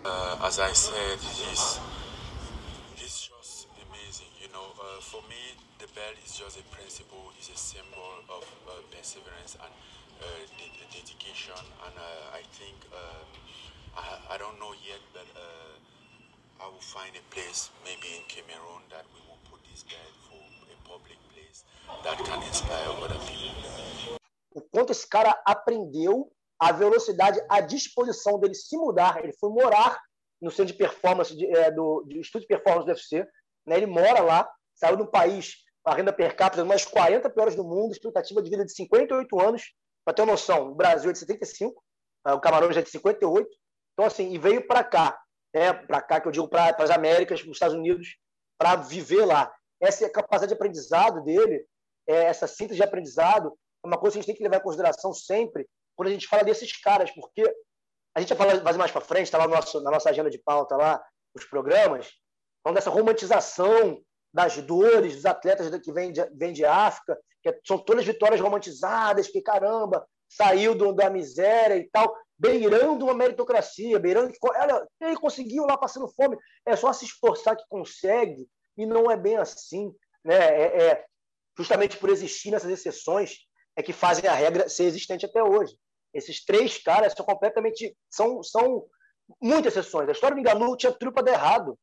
[0.06, 1.80] Uh, as I said, this,
[2.98, 4.28] this just amazing.
[4.42, 5.47] You know, uh, for me,
[5.98, 9.74] belt is just a principle, is a symbol of uh, perseverance and
[10.22, 11.58] uh, de dedication.
[11.86, 13.26] And uh, I think uh,
[13.98, 15.26] I, I don't know yet, but
[16.62, 20.42] I will find a place, maybe in Cameroon, that we will put this bed for
[20.70, 21.66] a public place
[22.06, 23.58] that can inspire other people.
[24.54, 29.24] O quanto esse cara aprendeu a velocidade, a disposição dele se mudar.
[29.24, 30.00] Ele foi morar
[30.42, 33.26] no centro de performance de, é, do, de estudo de performance do UFC.
[33.66, 33.78] Né?
[33.78, 37.64] Ele mora lá, saiu de um país a renda per capita mais 40 piores do
[37.64, 39.74] mundo, expectativa de vida de 58 anos.
[40.04, 41.82] Para ter uma noção, o Brasil é de 75,
[42.26, 43.48] o Camarões é de 58.
[43.94, 45.18] Então, assim, e veio para cá,
[45.56, 45.72] né?
[45.72, 48.18] para cá, que eu digo para as Américas, para os Estados Unidos,
[48.60, 49.54] para viver lá.
[49.82, 51.66] Essa capacidade de aprendizado dele,
[52.06, 54.64] é, essa síntese de aprendizado, é uma coisa que a gente tem que levar em
[54.64, 57.44] consideração sempre quando a gente fala desses caras, porque
[58.16, 60.38] a gente vai falar mais para frente, está lá no nosso, na nossa agenda de
[60.40, 61.02] pauta, lá,
[61.34, 62.12] os programas,
[62.64, 64.02] falando dessa romantização
[64.38, 69.28] das dores dos atletas que vêm de, vem de África, que são todas vitórias romantizadas,
[69.28, 75.66] que caramba, saiu do, da miséria e tal beirando uma meritocracia, beirando olha, ele conseguiu
[75.66, 78.48] lá passando fome, é só se esforçar que consegue
[78.78, 79.92] e não é bem assim,
[80.24, 80.36] né?
[80.36, 81.06] É, é
[81.58, 83.40] justamente por existir nessas exceções
[83.76, 85.76] é que fazem a regra ser existente até hoje.
[86.14, 88.86] Esses três caras são completamente são são
[89.42, 90.08] muitas exceções.
[90.08, 91.76] A história do Enganu tinha tudo para dar errado,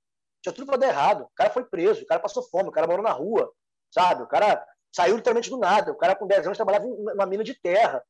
[0.44, 1.24] tinha tudo para dar errado.
[1.24, 3.52] O cara foi preso, o cara passou fome, o cara morou na rua,
[3.90, 4.22] sabe?
[4.22, 5.90] O cara saiu literalmente do nada.
[5.90, 8.02] O cara com 10 anos trabalhava em uma mina de terra,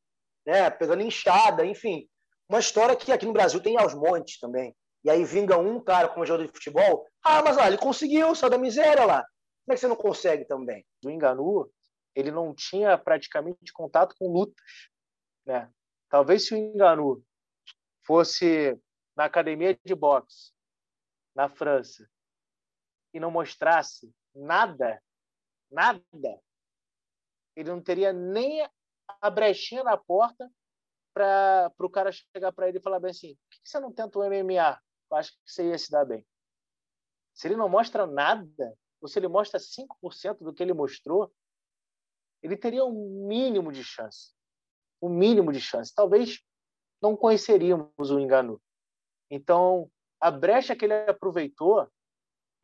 [0.47, 0.69] né?
[0.69, 2.09] Pegando enxada, enfim
[2.49, 4.75] uma história que aqui no Brasil tem aos montes também.
[5.03, 7.07] E aí vinga um cara como jogador de futebol.
[7.23, 9.23] Ah, mas lá, ele conseguiu, saiu da miséria lá.
[9.65, 10.87] Como é que você não consegue também?
[11.05, 11.71] O Enganu,
[12.15, 14.65] ele não tinha praticamente contato com lutas.
[15.45, 15.71] Né?
[16.09, 17.23] Talvez se o Enganu
[18.07, 18.79] fosse
[19.17, 20.53] na academia de boxe
[21.35, 22.09] na França
[23.15, 25.01] e não mostrasse nada,
[25.71, 26.41] nada,
[27.57, 28.69] ele não teria nem
[29.21, 30.51] a brechinha na porta
[31.15, 34.19] para o cara chegar para ele e falar bem assim: por que você não tenta
[34.19, 34.81] o MMA?
[35.11, 36.27] Eu acho que você ia se dar bem.
[37.33, 41.33] Se ele não mostra nada, ou se ele mostra 5% do que ele mostrou,
[42.43, 44.35] ele teria um mínimo de chance.
[45.01, 45.95] Um mínimo de chance.
[45.95, 46.43] Talvez
[47.01, 48.61] não conheceríamos o engano.
[49.31, 51.91] Então, a brecha que ele aproveitou,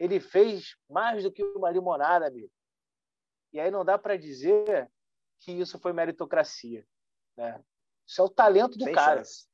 [0.01, 2.51] ele fez mais do que uma limonada, amigo.
[3.53, 4.91] E aí não dá para dizer
[5.41, 6.87] que isso foi meritocracia.
[7.37, 7.63] Né?
[8.07, 9.19] Isso é o talento do cara.
[9.19, 9.47] Chance.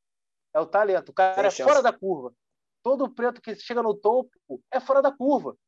[0.54, 1.08] É o talento.
[1.08, 1.68] O cara Sem é chance.
[1.68, 2.32] fora da curva.
[2.80, 4.30] Todo preto que chega no topo
[4.70, 5.58] é fora da curva.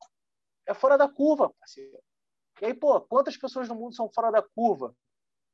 [0.65, 1.99] É fora da curva, parceiro.
[2.61, 4.95] E aí, pô, quantas pessoas no mundo são fora da curva?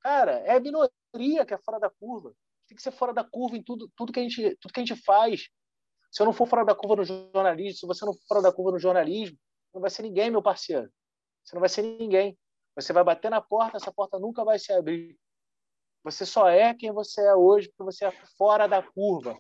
[0.01, 2.35] Cara, é a minoria que é fora da curva.
[2.67, 4.85] Tem que ser fora da curva em tudo, tudo, que, a gente, tudo que a
[4.85, 5.49] gente faz.
[6.15, 8.53] Se eu não for fora da curva no jornalismo, se você não for fora da
[8.53, 9.37] curva no jornalismo,
[9.75, 10.89] não vai ser ninguém, meu parceiro.
[11.45, 12.39] Você não vai ser ninguém.
[12.77, 15.19] Você vai bater na porta, essa porta nunca vai se abrir.
[16.05, 19.37] Você só é quem você é hoje porque você é fora da curva.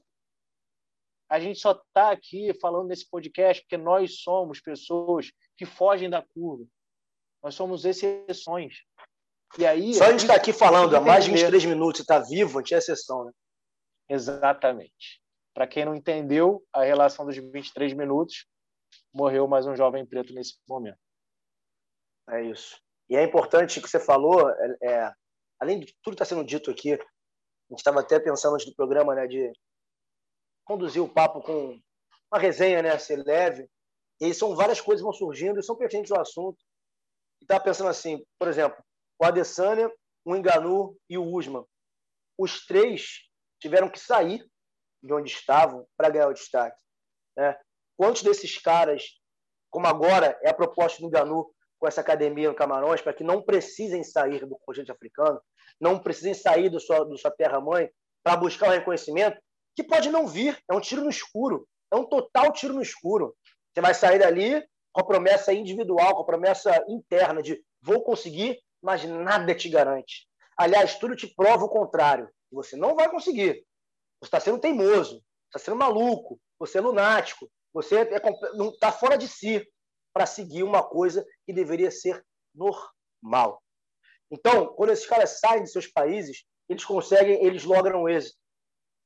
[1.28, 6.26] A gente só está aqui falando nesse podcast porque nós somos pessoas que fogem da
[6.34, 6.66] curva.
[7.40, 8.78] Nós somos exceções.
[9.56, 12.18] E aí, só a gente está aqui falando há mais de 23 minutos e está
[12.18, 13.32] vivo, a gente é exceção, né?
[14.08, 15.23] Exatamente.
[15.54, 18.46] Para quem não entendeu a relação dos 23 minutos,
[19.12, 20.98] morreu mais um jovem preto nesse momento.
[22.28, 22.80] É isso.
[23.08, 25.12] E é importante que você falou, é, é
[25.60, 26.96] além de tudo que está sendo dito aqui, a
[27.70, 29.52] gente estava até pensando antes do programa, né, de
[30.64, 31.80] conduzir o papo com
[32.32, 33.68] uma resenha, né, ser leve.
[34.20, 36.58] E são várias coisas que vão surgindo e são pertinentes ao assunto.
[37.40, 38.82] E estava pensando assim, por exemplo,
[39.20, 39.90] o Adesanya,
[40.24, 41.64] o Enganu e o Usman.
[42.38, 43.28] Os três
[43.60, 44.44] tiveram que sair
[45.04, 46.80] de onde estavam para ganhar o destaque.
[47.36, 47.56] Né?
[47.96, 49.04] Quantos desses caras,
[49.70, 53.42] como agora é a proposta do Enganu, com essa academia no Camarões para que não
[53.42, 55.40] precisem sair do continente africano,
[55.78, 57.90] não precisem sair do sua, do sua terra-mãe
[58.22, 59.38] para buscar o reconhecimento,
[59.76, 63.36] que pode não vir, é um tiro no escuro, é um total tiro no escuro.
[63.72, 68.58] Você vai sair dali com a promessa individual, com a promessa interna de vou conseguir,
[68.80, 70.26] mas nada te garante.
[70.56, 72.30] Aliás, tudo te prova o contrário.
[72.50, 73.66] Você não vai conseguir.
[74.24, 78.32] Você está sendo teimoso, está sendo maluco, você é lunático, você está é,
[78.80, 79.62] tá fora de si
[80.14, 83.62] para seguir uma coisa que deveria ser normal.
[84.30, 88.38] Então, quando esses caras saem de seus países, eles conseguem, eles logram êxito,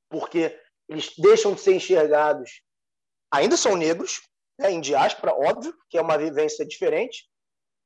[0.09, 0.57] porque
[0.89, 2.63] eles deixam de ser enxergados.
[3.33, 4.23] Ainda são negros,
[4.57, 7.29] né, em diáspora, óbvio, que é uma vivência diferente,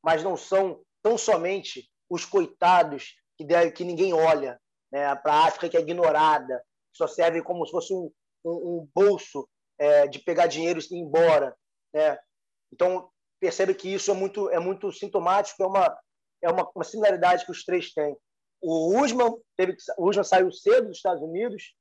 [0.05, 4.61] mas não são tão somente os coitados que, deve, que ninguém olha
[4.93, 8.11] né, para a África que é ignorada, só serve como se fosse um,
[8.45, 11.57] um, um bolso é, de pegar dinheiro e ir embora.
[11.93, 12.19] Né?
[12.73, 15.99] Então, percebe que isso é muito, é muito sintomático, é uma,
[16.43, 18.17] é uma, uma similaridade que os três têm.
[18.61, 21.75] O Usman, teve, o Usman saiu cedo dos Estados Unidos,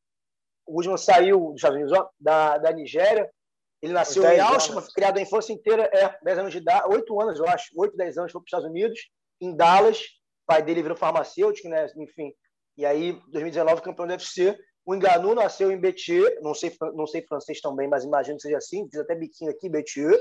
[0.65, 3.29] o Usman saiu dos Estados Unidos, ó, da, da Nigéria,
[3.81, 4.39] ele nasceu em
[4.83, 7.95] foi criado a infância inteira, é, 10 anos de idade, 8 anos, eu acho, 8,
[7.97, 8.99] 10 anos, foi para os Estados Unidos,
[9.39, 12.33] em Dallas, o pai dele virou farmacêutico, né, enfim.
[12.77, 14.57] E aí, 2019, campeão do UFC.
[14.85, 18.57] O Enganu nasceu em Bétier, não sei, não sei francês também, mas imagino que seja
[18.57, 20.19] assim, fiz até biquinho aqui, Bétier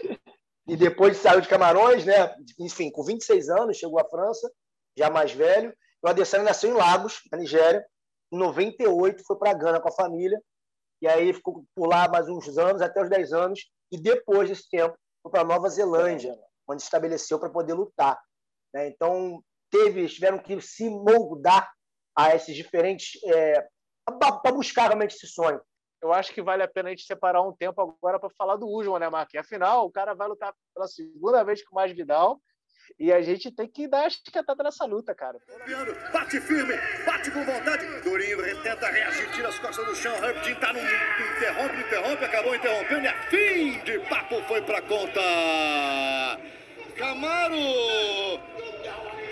[0.70, 2.32] e depois saiu de Camarões, né?
[2.56, 4.48] Enfim, com 26 anos, chegou à França,
[4.96, 5.74] já mais velho.
[6.00, 7.84] O Adesanya nasceu em Lagos, na Nigéria.
[8.32, 10.40] Em 98 foi para Gana com a família.
[11.02, 13.68] E aí ficou por lá mais uns anos, até os 10 anos.
[13.90, 18.16] E depois desse tempo, foi para Nova Zelândia, onde se estabeleceu para poder lutar.
[18.72, 18.86] Né?
[18.86, 21.68] Então, teve, tiveram que se moldar
[22.16, 23.20] a esses diferentes.
[23.24, 23.66] É,
[24.18, 25.60] para buscar realmente esse sonho
[26.02, 28.66] eu acho que vale a pena a gente separar um tempo agora para falar do
[28.66, 29.44] Usman, né, Marquinhos?
[29.44, 32.40] Afinal, o cara vai lutar pela segunda vez com mais Vidal
[32.98, 35.38] e a gente tem que dar esquentada nessa luta, cara.
[36.12, 37.86] Bate firme, bate com vontade.
[38.02, 40.18] Durinho tenta reagir, tira as costas do chão.
[40.18, 40.80] Rapidinho tá no.
[40.80, 43.04] Interrompe, interrompe, acabou interrompendo.
[43.04, 45.20] E a fim de papo foi pra conta.
[46.96, 47.56] Camaro!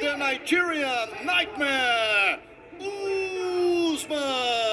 [0.01, 2.41] The Nigerian Nightmare!
[3.93, 4.69] Usman!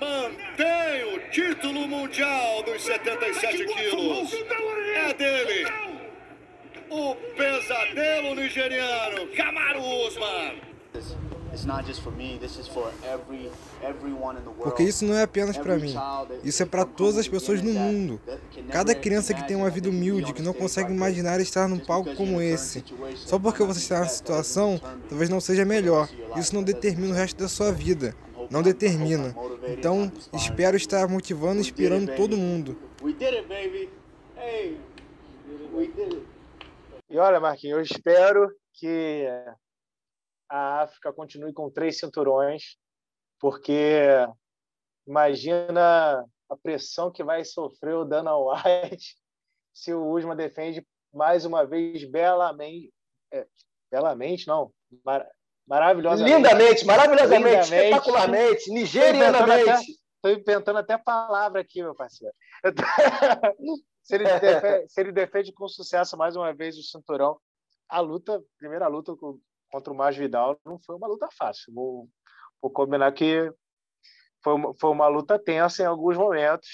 [0.00, 4.32] mantém o título mundial dos 77 quilos.
[4.94, 5.66] É dele.
[6.90, 10.70] O pesadelo nigeriano, Kamaru Usman.
[14.62, 15.94] Porque isso não é apenas para mim,
[16.44, 18.20] isso é para todas as pessoas no mundo.
[18.70, 22.40] Cada criança que tem uma vida humilde, que não consegue imaginar estar num palco como
[22.40, 22.84] esse.
[23.16, 26.08] Só porque você está nessa situação, talvez não seja melhor.
[26.36, 28.14] Isso não determina o resto da sua vida
[28.50, 29.34] não determina.
[29.68, 32.76] Então, espero estar motivando e inspirando todo mundo.
[37.08, 39.26] E olha, Marquinhos, eu espero que
[40.48, 42.76] a África continue com três cinturões,
[43.38, 44.06] porque
[45.06, 49.16] imagina a pressão que vai sofrer o Dana White
[49.72, 52.92] se o Usman defende mais uma vez belamente,
[53.32, 53.46] é,
[53.90, 54.72] belamente não,
[55.70, 56.36] Maravilhosamente.
[56.36, 57.74] Lindamente, maravilhosamente, Lindamente.
[57.74, 60.00] espetacularmente, nigerianamente.
[60.16, 62.34] Estou inventando até palavra aqui, meu parceiro.
[64.02, 67.38] se, ele defende, se ele defende com sucesso mais uma vez o cinturão,
[67.88, 69.14] a luta, primeira luta
[69.70, 71.72] contra o Masvidal não foi uma luta fácil.
[71.72, 72.08] Vou,
[72.60, 73.48] vou combinar que
[74.42, 76.68] foi uma, foi uma luta tensa em alguns momentos,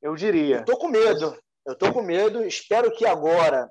[0.00, 0.58] eu diria.
[0.58, 1.36] Eu tô com medo.
[1.66, 2.44] Eu tô com medo.
[2.46, 3.68] Espero que agora,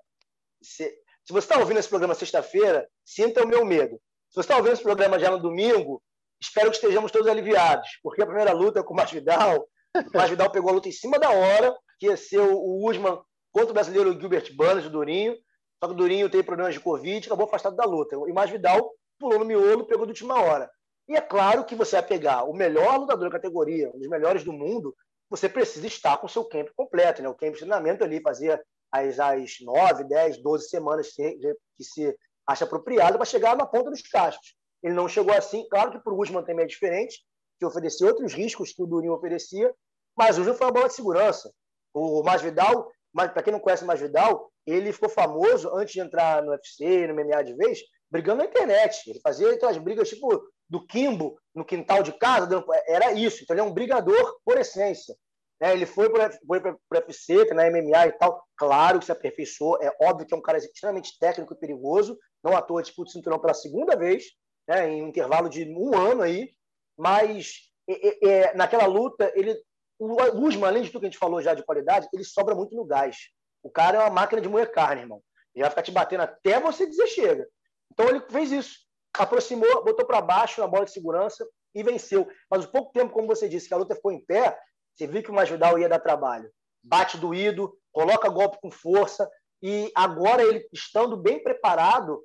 [0.62, 0.84] se,
[1.24, 4.00] se você está ouvindo esse programa sexta-feira, sinta o meu medo.
[4.30, 6.02] Se você está ouvindo esse programa já no domingo,
[6.40, 10.70] espero que estejamos todos aliviados, porque a primeira luta com o Masvidal, o Masvidal pegou
[10.70, 13.20] a luta em cima da hora, que ia ser o Usman
[13.52, 15.36] contra o brasileiro Gilbert Burns, o Durinho.
[15.82, 18.16] Só que o Durinho tem problemas de Covid, acabou afastado da luta.
[18.16, 20.70] E o Masvidal pulou no miolo, pegou de última hora.
[21.08, 24.44] E é claro que você vai pegar o melhor lutador da categoria, um dos melhores
[24.44, 24.96] do mundo,
[25.28, 27.30] você precisa estar com o seu camp completo, né?
[27.30, 28.62] O camp de treinamento ali, fazer
[28.92, 32.16] as, as 9, 10, 12 semanas que se
[32.50, 34.56] acha apropriado para chegar na ponta dos cascos.
[34.82, 37.20] Ele não chegou assim, claro que para o Usman também é diferente,
[37.60, 39.72] que oferecia outros riscos que o Durinho oferecia,
[40.18, 41.52] mas o Usman foi uma bola de segurança.
[41.94, 46.52] O Masvidal, para quem não conhece o Masvidal, ele ficou famoso antes de entrar no
[46.52, 49.08] UFC, no MMA de vez, brigando na internet.
[49.08, 53.44] Ele fazia aquelas brigas tipo do Kimbo no quintal de casa, era isso.
[53.44, 55.16] Então ele é um brigador por essência.
[55.62, 55.74] Né?
[55.74, 58.44] Ele foi para o UFC, na MMA e tal.
[58.56, 59.78] Claro que se aperfeiçoou.
[59.82, 62.18] É óbvio que é um cara extremamente técnico e perigoso.
[62.44, 64.26] Não à toa disputa o cinturão pela segunda vez,
[64.68, 64.90] né?
[64.90, 66.54] em um intervalo de um ano aí.
[66.98, 69.56] Mas é, é, naquela luta, ele,
[69.98, 72.76] o Usman, além de tudo que a gente falou já de qualidade, ele sobra muito
[72.76, 73.18] no gás.
[73.64, 75.22] O cara é uma máquina de moer carne, irmão.
[75.54, 77.48] Ele vai ficar te batendo até você dizer chega.
[77.92, 82.28] Então ele fez isso aproximou, botou para baixo na bola de segurança e venceu.
[82.50, 84.58] Mas o pouco tempo, como você disse, que a luta ficou em pé,
[84.96, 86.50] você viu que o Masvidal ia dar trabalho.
[86.84, 89.30] Bate doído, coloca golpe com força
[89.62, 92.24] e agora ele estando bem preparado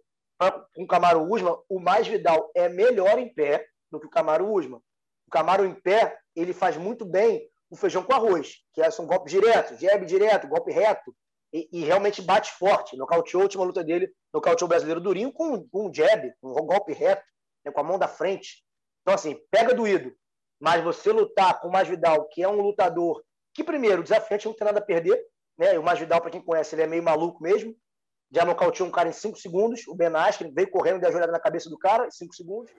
[0.75, 4.81] com o Camaro Usman, o Masvidal é melhor em pé do que o Camaro Usman.
[5.27, 9.33] O Camaro em pé, ele faz muito bem o feijão com arroz, que são golpes
[9.33, 11.15] diretos, jab direto, golpe reto,
[11.53, 12.97] e, e, realmente bate forte.
[12.97, 16.93] Nocauteou a última luta dele, nocauteou o brasileiro Durinho com, com um jab, um golpe
[16.93, 17.23] reto,
[17.65, 18.65] né, com a mão da frente.
[19.03, 20.13] Então, assim, pega doído.
[20.61, 24.65] Mas você lutar com o Masvidal, que é um lutador que, primeiro, desafiante, não tem
[24.65, 25.25] nada a perder.
[25.57, 25.75] Né?
[25.75, 27.75] E o Masvidal, para quem conhece, ele é meio maluco mesmo.
[28.35, 29.87] Já nocauteou um cara em 5 segundos.
[29.87, 32.73] O Ben Askren veio correndo, deu a joelhada na cabeça do cara em 5 segundos.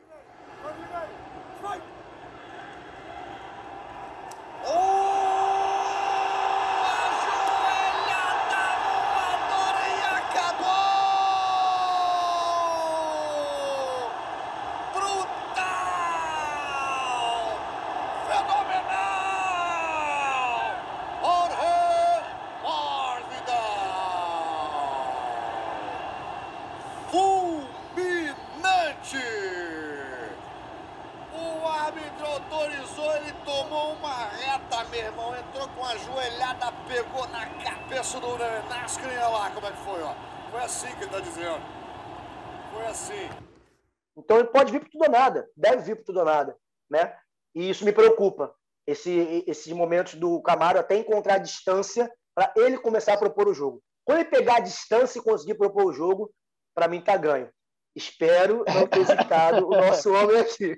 [45.09, 46.55] Nada, deve vir para tudo ou nada,
[46.89, 47.17] né?
[47.53, 48.53] E isso me preocupa.
[48.85, 53.53] Esse, esses momentos do Camaro até encontrar a distância para ele começar a propor o
[53.53, 53.81] jogo.
[54.03, 56.31] Quando ele pegar a distância e conseguir propor o jogo,
[56.75, 57.49] para mim tá ganho.
[57.95, 60.77] Espero não ter citado o nosso homem aqui.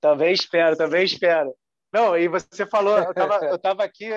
[0.00, 1.56] Também espero, também espero.
[1.90, 4.10] Não, e você falou, eu estava eu tava aqui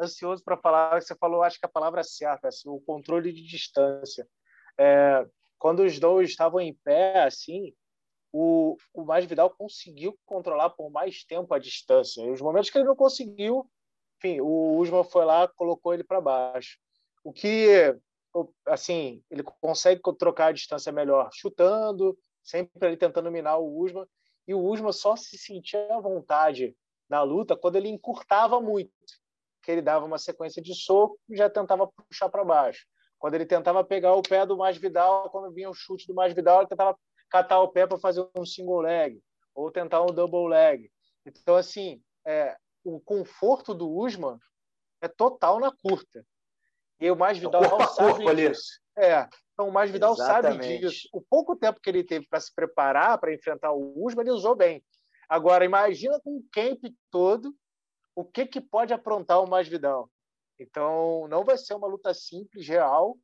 [0.00, 4.26] ansioso para falar, você falou, acho que a palavra certa, assim, o controle de distância.
[4.78, 5.26] É,
[5.58, 7.74] quando os dois estavam em pé, assim,
[8.32, 12.22] o, o Masvidal conseguiu controlar por mais tempo a distância.
[12.22, 13.68] E os momentos que ele não conseguiu,
[14.18, 16.78] enfim, o Usman foi lá, colocou ele para baixo.
[17.22, 17.94] O que,
[18.66, 24.06] assim, ele consegue trocar a distância melhor chutando, sempre ele tentando minar o Usman.
[24.46, 26.74] E o Usman só se sentia à vontade
[27.08, 28.92] na luta quando ele encurtava muito,
[29.62, 32.86] que ele dava uma sequência de soco e já tentava puxar para baixo.
[33.18, 36.68] Quando ele tentava pegar o pé do Masvidal, quando vinha o chute do Masvidal, ele
[36.68, 36.96] tentava
[37.28, 39.20] catar o pé para fazer um single leg
[39.54, 40.90] ou tentar um double leg.
[41.26, 44.38] Então, assim, é, o conforto do Usman
[45.00, 46.24] é total na curta.
[46.98, 48.80] E o Mais Vidal corpo sabe corpo disso.
[48.96, 50.62] É, então o Mais Vidal Exatamente.
[50.62, 51.08] sabe disso.
[51.12, 54.54] O pouco tempo que ele teve para se preparar para enfrentar o Usman, ele usou
[54.54, 54.84] bem.
[55.28, 56.80] Agora, imagina com o camp
[57.10, 57.54] todo
[58.20, 60.10] o que, que pode aprontar o Mais Vidal.
[60.58, 63.16] Então, não vai ser uma luta simples, real,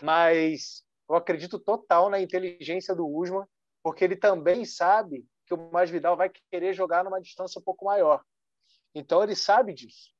[0.00, 3.44] mas eu acredito total na inteligência do Usman,
[3.82, 8.22] porque ele também sabe que o Masvidal vai querer jogar numa distância um pouco maior.
[8.94, 10.10] Então ele sabe disso.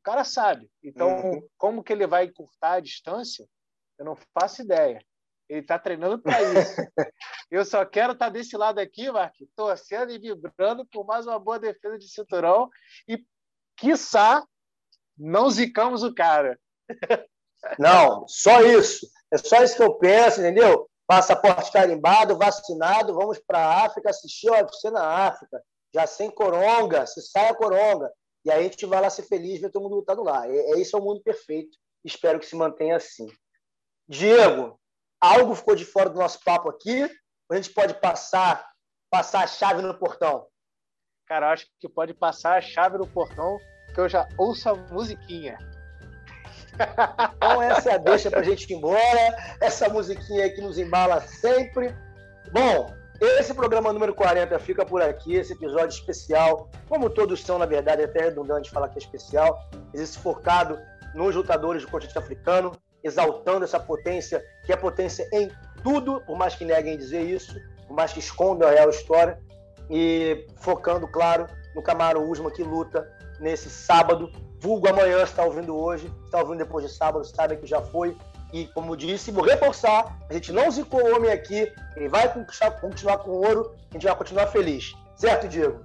[0.00, 0.70] O cara sabe.
[0.82, 1.48] Então, uhum.
[1.56, 3.48] como que ele vai encurtar a distância?
[3.98, 5.00] Eu não faço ideia.
[5.48, 6.74] Ele está treinando para isso.
[7.50, 11.38] Eu só quero estar tá desse lado aqui, Mark, torcendo e vibrando por mais uma
[11.38, 12.68] boa defesa de cinturão
[13.06, 13.24] e,
[13.76, 14.44] quiçá,
[15.16, 16.58] não zicamos o cara.
[17.78, 19.06] Não, só isso.
[19.32, 20.88] É só isso que eu penso, entendeu?
[21.06, 25.62] Passaporte carimbado, vacinado, vamos para a África assistir o UFC na África,
[25.94, 28.10] já sem coronga, se sai a coronga.
[28.44, 30.46] E aí a gente vai lá ser feliz, ver todo mundo lutando lá.
[30.48, 31.76] É, é isso é o mundo perfeito.
[32.04, 33.26] Espero que se mantenha assim.
[34.06, 34.78] Diego,
[35.20, 37.10] algo ficou de fora do nosso papo aqui?
[37.50, 38.66] A gente pode passar,
[39.10, 40.46] passar a chave no portão?
[41.34, 43.58] Cara, acho que pode passar a chave no portão,
[43.92, 45.58] que eu já ouço a musiquinha.
[47.34, 49.56] Então essa é deixa para a gente ir embora.
[49.60, 51.92] Essa musiquinha que nos embala sempre.
[52.52, 57.66] Bom, esse programa número 40 fica por aqui, esse episódio especial, como todos são, na
[57.66, 59.58] verdade, é até redundante falar que é especial,
[59.92, 60.78] esse focado
[61.16, 62.70] nos lutadores do continente africano,
[63.02, 65.50] exaltando essa potência, que é potência em
[65.82, 69.36] tudo, por mais que neguem dizer isso, por mais que escondam a real história,
[69.90, 73.08] e focando, claro, no Camaro Usma que luta
[73.40, 74.30] nesse sábado,
[74.60, 78.16] vulgo amanhã, está ouvindo hoje, está ouvindo depois de sábado, sabe que já foi.
[78.52, 82.32] E, como disse, vou reforçar, a gente não zicou o homem aqui, ele vai
[82.80, 84.94] continuar com ouro, a gente vai continuar feliz.
[85.16, 85.80] Certo, Diego?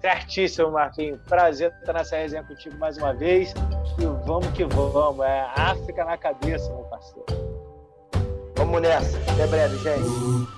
[0.00, 1.20] Certíssimo, Marquinhos.
[1.26, 3.52] Prazer estar nessa resenha contigo mais uma vez.
[3.98, 5.24] E vamos que vamos.
[5.24, 7.26] É África na cabeça, meu parceiro.
[8.56, 9.18] Vamos nessa.
[9.30, 10.55] Até breve, gente.